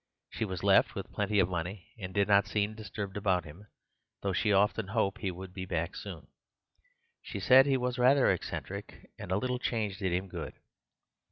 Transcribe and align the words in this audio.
She 0.31 0.45
was 0.45 0.63
left 0.63 0.95
with 0.95 1.11
plenty 1.11 1.37
of 1.37 1.47
money 1.47 1.89
and 1.99 2.11
did 2.11 2.27
not 2.27 2.47
seem 2.47 2.73
disturbed 2.73 3.17
about 3.17 3.45
him, 3.45 3.67
though 4.23 4.33
she 4.33 4.51
often 4.51 4.87
hoped 4.87 5.21
he 5.21 5.29
would 5.29 5.53
be 5.53 5.63
back 5.67 5.95
soon. 5.95 6.25
She 7.21 7.39
said 7.39 7.67
he 7.67 7.77
was 7.77 7.99
rather 7.99 8.31
eccentric 8.31 9.11
and 9.19 9.31
a 9.31 9.37
little 9.37 9.59
change 9.59 9.99
did 9.99 10.11
him 10.11 10.27
good. 10.27 10.53